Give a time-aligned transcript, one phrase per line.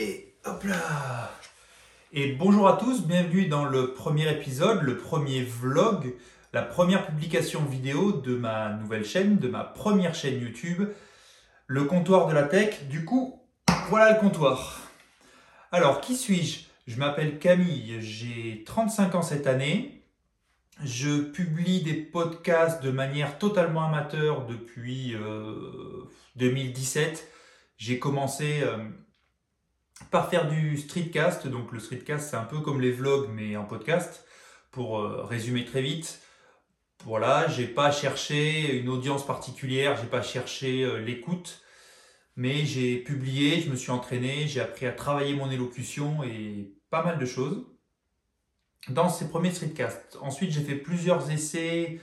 [0.00, 1.30] Et hop là
[2.14, 6.14] Et bonjour à tous, bienvenue dans le premier épisode, le premier vlog,
[6.54, 10.88] la première publication vidéo de ma nouvelle chaîne, de ma première chaîne YouTube,
[11.66, 12.84] le comptoir de la tech.
[12.88, 13.42] Du coup,
[13.90, 14.80] voilà le comptoir.
[15.70, 16.60] Alors, qui suis-je?
[16.86, 20.02] Je m'appelle Camille, j'ai 35 ans cette année.
[20.82, 25.14] Je publie des podcasts de manière totalement amateur depuis
[26.36, 27.10] 2017.
[27.10, 27.30] Euh,
[27.76, 28.78] j'ai commencé euh,
[30.10, 31.46] par faire du streetcast.
[31.46, 34.24] Donc le streetcast, c'est un peu comme les vlogs, mais en podcast.
[34.70, 36.20] Pour euh, résumer très vite,
[37.04, 41.62] voilà, j'ai pas cherché une audience particulière, j'ai pas cherché euh, l'écoute,
[42.36, 47.02] mais j'ai publié, je me suis entraîné, j'ai appris à travailler mon élocution et pas
[47.02, 47.66] mal de choses
[48.88, 50.18] dans ces premiers streetcasts.
[50.20, 52.00] Ensuite, j'ai fait plusieurs essais,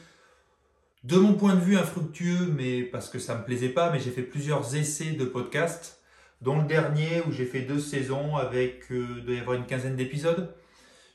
[1.03, 4.11] de mon point de vue infructueux, mais parce que ça me plaisait pas, mais j'ai
[4.11, 5.96] fait plusieurs essais de podcasts
[6.41, 9.95] dont le dernier où j'ai fait deux saisons avec, euh, doit y avoir une quinzaine
[9.95, 10.55] d'épisodes.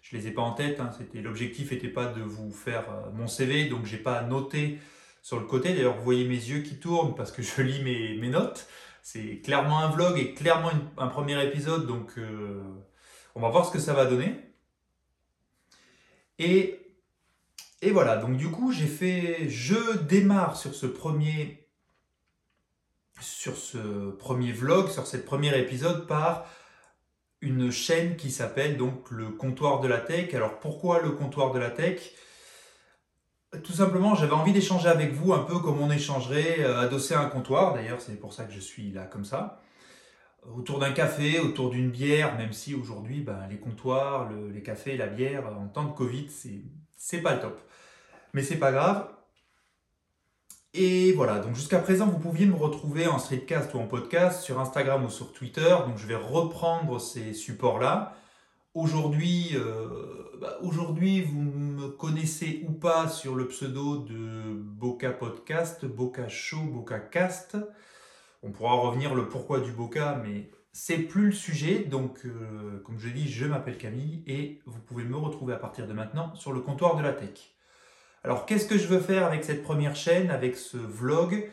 [0.02, 3.10] Je les ai pas en tête, hein, c'était, l'objectif n'était pas de vous faire euh,
[3.12, 4.78] mon CV, donc j'ai pas noté
[5.22, 5.74] sur le côté.
[5.74, 8.66] D'ailleurs, vous voyez mes yeux qui tournent parce que je lis mes, mes notes.
[9.02, 12.62] C'est clairement un vlog et clairement un premier épisode, donc euh,
[13.34, 14.34] on va voir ce que ça va donner.
[16.38, 16.80] Et,
[17.80, 21.61] et voilà, donc du coup, j'ai fait, je démarre sur ce premier
[23.22, 26.46] sur ce premier vlog, sur ce premier épisode par
[27.40, 30.34] une chaîne qui s'appelle donc le comptoir de la tech.
[30.34, 32.00] Alors pourquoi le comptoir de la tech?
[33.64, 37.20] Tout simplement, j'avais envie d'échanger avec vous un peu comme on échangerait euh, adossé à
[37.20, 37.74] un comptoir.
[37.74, 39.60] D'ailleurs, c'est pour ça que je suis là comme ça.
[40.56, 45.06] Autour d'un café, autour d'une bière, même si aujourd'hui, ben, les comptoirs, les cafés, la
[45.06, 46.28] bière, en temps de Covid,
[46.96, 47.60] c'est pas le top.
[48.32, 49.06] Mais c'est pas grave.
[50.74, 54.58] Et voilà, donc jusqu'à présent, vous pouviez me retrouver en streetcast ou en podcast sur
[54.58, 55.68] Instagram ou sur Twitter.
[55.86, 58.16] Donc je vais reprendre ces supports-là.
[58.72, 65.84] Aujourd'hui, euh, bah, aujourd'hui, vous me connaissez ou pas sur le pseudo de Boca Podcast,
[65.84, 67.58] Boca Show, Boca Cast.
[68.42, 71.80] On pourra revenir le pourquoi du Boca, mais c'est plus le sujet.
[71.80, 75.86] Donc, euh, comme je dis, je m'appelle Camille et vous pouvez me retrouver à partir
[75.86, 77.52] de maintenant sur le comptoir de la tech.
[78.24, 81.50] Alors qu'est-ce que je veux faire avec cette première chaîne, avec ce vlog?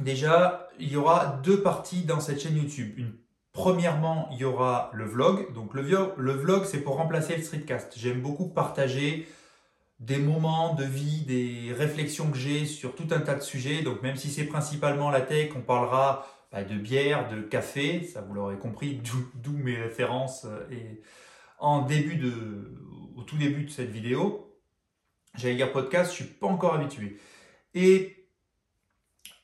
[0.00, 3.00] Déjà, il y aura deux parties dans cette chaîne YouTube.
[3.52, 5.52] Premièrement, il y aura le vlog.
[5.52, 5.82] Donc le,
[6.16, 7.94] le vlog, c'est pour remplacer le streetcast.
[7.96, 9.28] J'aime beaucoup partager
[10.00, 13.82] des moments de vie, des réflexions que j'ai sur tout un tas de sujets.
[13.82, 18.20] Donc même si c'est principalement la tech, on parlera bah, de bière, de café, ça
[18.20, 19.00] vous l'aurez compris,
[19.34, 21.02] d'où mes références euh, et
[21.58, 22.72] en début de,
[23.16, 24.53] au tout début de cette vidéo.
[25.34, 27.18] J'allais dire podcast, je suis pas encore habitué.
[27.74, 28.28] Et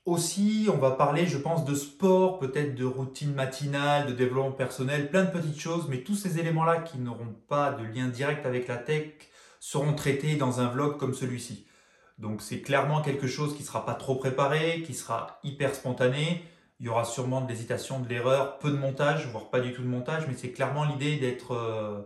[0.05, 5.11] aussi, on va parler, je pense, de sport, peut-être de routine matinale, de développement personnel,
[5.11, 8.69] plein de petites choses, mais tous ces éléments-là qui n'auront pas de lien direct avec
[8.69, 9.12] la tech
[9.59, 11.67] seront traités dans un vlog comme celui-ci.
[12.19, 16.45] Donc c'est clairement quelque chose qui ne sera pas trop préparé, qui sera hyper spontané.
[16.78, 19.83] Il y aura sûrement de l'hésitation, de l'erreur, peu de montage, voire pas du tout
[19.83, 22.01] de montage, mais c'est clairement l'idée d'être euh,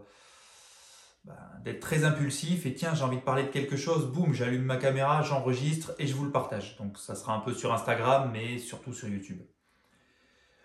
[1.64, 4.76] d'être très impulsif et tiens, j'ai envie de parler de quelque chose, boum, j'allume ma
[4.76, 6.76] caméra, j'enregistre et je vous le partage.
[6.76, 9.40] Donc ça sera un peu sur Instagram, mais surtout sur YouTube.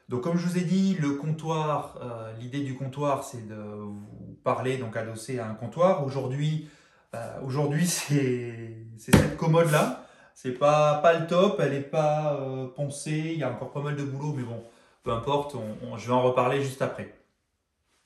[0.09, 4.37] Donc comme je vous ai dit, le comptoir, euh, l'idée du comptoir, c'est de vous
[4.43, 6.05] parler, donc adossé à un comptoir.
[6.05, 6.67] Aujourd'hui,
[7.15, 10.05] euh, aujourd'hui c'est cette commode là.
[10.35, 13.81] C'est pas, pas le top, elle n'est pas euh, poncée, il y a encore pas
[13.81, 14.63] mal de boulot, mais bon,
[15.03, 15.55] peu importe,
[15.97, 17.18] je vais en reparler juste après.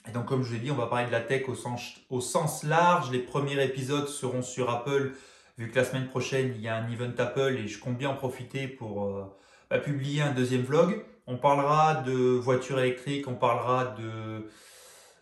[0.07, 2.19] Et donc, comme je l'ai dit, on va parler de la tech au sens, au
[2.19, 3.11] sens large.
[3.11, 5.13] Les premiers épisodes seront sur Apple,
[5.57, 8.09] vu que la semaine prochaine, il y a un event Apple et je compte bien
[8.09, 9.23] en profiter pour euh,
[9.69, 11.05] bah, publier un deuxième vlog.
[11.25, 14.49] On parlera de voitures électriques, on parlera de,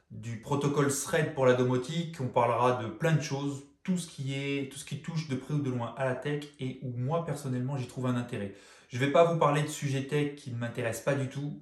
[0.09, 4.33] du protocole Thread pour la domotique, on parlera de plein de choses, tout ce qui
[4.33, 6.91] est, tout ce qui touche de près ou de loin à la tech et où
[6.97, 8.55] moi personnellement j'y trouve un intérêt.
[8.89, 11.61] Je ne vais pas vous parler de sujets tech qui ne m'intéressent pas du tout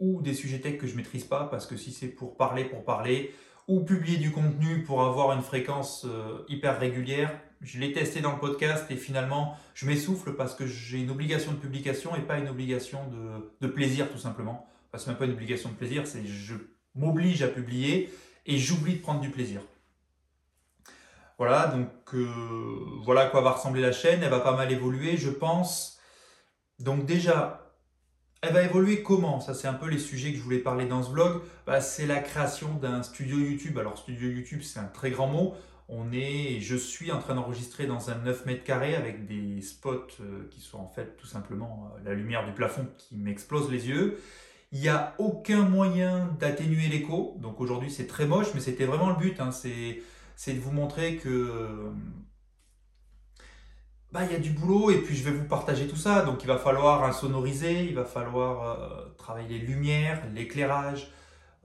[0.00, 2.84] ou des sujets tech que je maîtrise pas, parce que si c'est pour parler pour
[2.84, 3.34] parler,
[3.68, 8.32] ou publier du contenu pour avoir une fréquence euh, hyper régulière, je l'ai testé dans
[8.32, 12.38] le podcast et finalement je m'essouffle parce que j'ai une obligation de publication et pas
[12.38, 13.00] une obligation
[13.60, 14.66] de, plaisir tout simplement.
[14.90, 16.54] Parce que même pas une obligation de plaisir, c'est je
[16.94, 18.12] m'oblige à publier
[18.46, 19.60] et j'oublie de prendre du plaisir.
[21.38, 22.28] Voilà, donc euh,
[23.02, 24.22] voilà à quoi va ressembler la chaîne.
[24.22, 25.98] Elle va pas mal évoluer, je pense.
[26.78, 27.63] Donc déjà,
[28.44, 29.40] elle va évoluer comment?
[29.40, 31.40] Ça, c'est un peu les sujets que je voulais parler dans ce vlog.
[31.66, 33.78] Bah, c'est la création d'un studio YouTube.
[33.78, 35.54] Alors, studio YouTube, c'est un très grand mot.
[35.88, 40.06] On est, je suis en train d'enregistrer dans un 9 mètres carrés avec des spots
[40.20, 43.88] euh, qui sont en fait tout simplement euh, la lumière du plafond qui m'explose les
[43.88, 44.18] yeux.
[44.72, 47.36] Il n'y a aucun moyen d'atténuer l'écho.
[47.40, 49.40] Donc aujourd'hui, c'est très moche, mais c'était vraiment le but.
[49.40, 49.50] Hein.
[49.52, 51.92] C'est de vous montrer que
[54.14, 56.22] bah, il y a du boulot et puis je vais vous partager tout ça.
[56.22, 61.10] Donc il va falloir insonoriser, il va falloir euh, travailler les lumières, l'éclairage,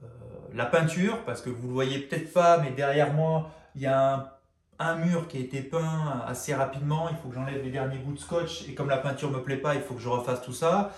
[0.02, 0.06] euh,
[0.52, 4.40] la peinture, parce que vous le voyez peut-être pas, mais derrière moi, il y a
[4.80, 7.08] un, mur qui a été peint assez rapidement.
[7.08, 9.58] Il faut que j'enlève les derniers bouts de scotch et comme la peinture me plaît
[9.58, 10.90] pas, il faut que je refasse tout ça.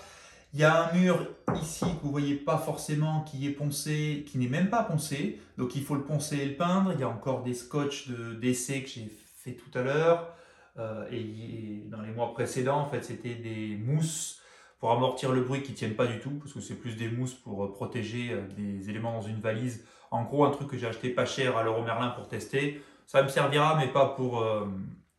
[0.55, 1.27] Il y a un mur
[1.61, 5.39] ici que vous voyez pas forcément qui est poncé, qui n'est même pas poncé.
[5.59, 6.93] Donc il faut le poncer et le peindre.
[6.93, 8.09] Il y a encore des scotch
[8.41, 9.11] d'essai que j'ai
[9.43, 10.33] fait tout à l'heure.
[10.79, 14.41] Euh, et dans les mois précédents, en fait, c'était des mousses
[14.79, 17.35] pour amortir le bruit qui tiennent pas du tout, parce que c'est plus des mousses
[17.35, 19.85] pour protéger euh, des éléments dans une valise.
[20.11, 22.83] En gros, un truc que j'ai acheté pas cher à l'Euro Merlin pour tester.
[23.05, 24.67] Ça me servira, mais pas pour euh,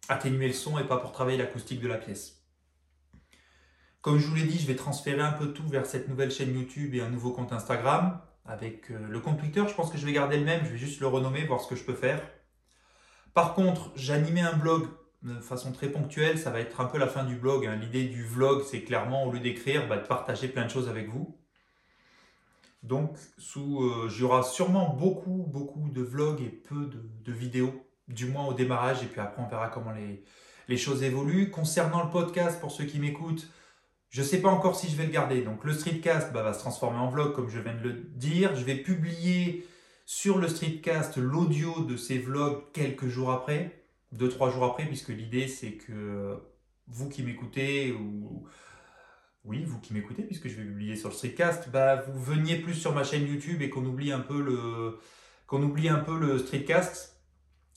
[0.08, 2.44] atténuer le son et pas pour travailler l'acoustique de la pièce.
[4.02, 6.54] Comme je vous l'ai dit, je vais transférer un peu tout vers cette nouvelle chaîne
[6.54, 8.20] YouTube et un nouveau compte Instagram.
[8.44, 10.76] Avec euh, le compte Twitter, je pense que je vais garder le même, je vais
[10.76, 12.20] juste le renommer, voir ce que je peux faire.
[13.32, 14.88] Par contre, j'animais un blog
[15.25, 17.67] de façon très ponctuelle, ça va être un peu la fin du blog.
[17.67, 17.76] Hein.
[17.76, 21.09] L'idée du vlog, c'est clairement, au lieu d'écrire, bah, de partager plein de choses avec
[21.09, 21.37] vous.
[22.82, 26.91] Donc, sous, euh, sûrement beaucoup, beaucoup de vlogs et peu
[27.25, 30.23] de, vidéos, du moins au démarrage, et puis après on verra comment les,
[30.69, 31.50] les choses évoluent.
[31.50, 33.49] Concernant le podcast, pour ceux qui m'écoutent,
[34.11, 35.41] je ne sais pas encore si je vais le garder.
[35.41, 38.55] Donc le streetcast bah, va se transformer en vlog, comme je viens de le dire.
[38.55, 39.67] Je vais publier
[40.05, 43.83] sur le streetcast l'audio de ces vlogs quelques jours après,
[44.14, 46.38] deux, trois jours après, puisque l'idée c'est que
[46.87, 48.46] vous qui m'écoutez, ou
[49.44, 52.75] oui, vous qui m'écoutez, puisque je vais publier sur le streetcast, bah, vous veniez plus
[52.75, 54.99] sur ma chaîne YouTube et qu'on oublie un peu le,
[55.46, 57.20] qu'on oublie un peu le streetcast.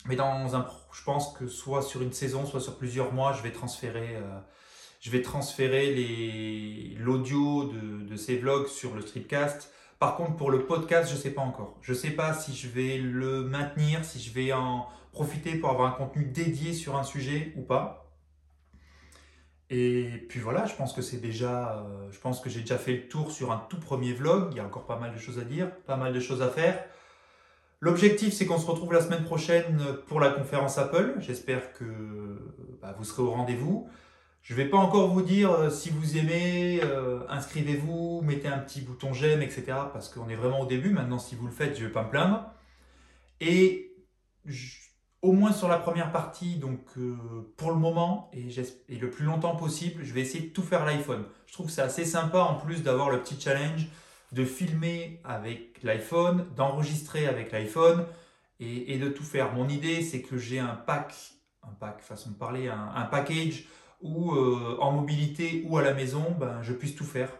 [0.05, 3.43] Mais dans un, je pense que soit sur une saison, soit sur plusieurs mois, je
[3.43, 4.15] vais transférer.
[4.15, 4.39] Euh,
[4.99, 9.71] je vais transférer l'audio de, de, ces vlogs sur le streetcast.
[9.99, 11.77] Par contre, pour le podcast, je sais pas encore.
[11.81, 14.87] Je sais pas si je vais le maintenir, si je vais en
[15.17, 18.13] profiter pour avoir un contenu dédié sur un sujet ou pas.
[19.71, 22.93] Et puis voilà, je pense que c'est déjà, euh, je pense que j'ai déjà fait
[22.93, 24.49] le tour sur un tout premier vlog.
[24.51, 26.49] Il y a encore pas mal de choses à dire, pas mal de choses à
[26.49, 26.85] faire.
[27.79, 31.15] L'objectif, c'est qu'on se retrouve la semaine prochaine pour la conférence Apple.
[31.17, 31.85] J'espère que
[32.79, 33.89] bah, vous serez au rendez-vous.
[34.43, 38.59] Je ne vais pas encore vous dire euh, si vous aimez, euh, inscrivez-vous, mettez un
[38.59, 39.63] petit bouton j'aime, etc.
[39.91, 40.91] Parce qu'on est vraiment au début.
[40.91, 42.45] Maintenant, si vous le faites, je ne vais pas me plaindre.
[43.41, 43.87] Et
[45.27, 47.15] au moins sur la première partie, donc euh,
[47.57, 48.47] pour le moment et,
[48.95, 51.25] le plus longtemps possible, je vais essayer de tout faire l'iPhone.
[51.47, 53.87] Je trouve que c'est assez sympa en plus d'avoir le petit challenge
[54.31, 58.05] de filmer avec l'iPhone, d'enregistrer avec l'iPhone
[58.61, 59.53] et, de tout faire.
[59.53, 61.13] Mon idée, c'est que j'ai un pack,
[61.61, 63.65] un pack, façon de parler, un package
[64.01, 67.31] ou euh, en mobilité ou à la maison, ben, je puisse tout faire.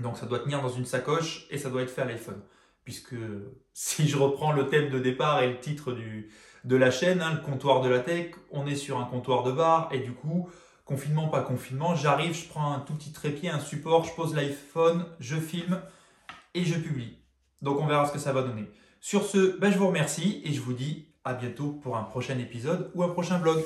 [0.00, 2.40] Donc ça doit tenir dans une sacoche et ça doit être fait à l'iPhone.
[2.84, 3.14] Puisque
[3.72, 6.30] si je reprends le thème de départ et le titre du,
[6.64, 9.52] de la chaîne, hein, le comptoir de la tech, on est sur un comptoir de
[9.52, 10.48] bar et du coup,
[10.84, 15.06] confinement, pas confinement, j'arrive, je prends un tout petit trépied, un support, je pose l'iPhone,
[15.20, 15.80] je filme
[16.54, 17.18] et je publie.
[17.62, 18.68] Donc on verra ce que ça va donner.
[19.00, 22.38] Sur ce, ben, je vous remercie et je vous dis à bientôt pour un prochain
[22.38, 23.64] épisode ou un prochain vlog.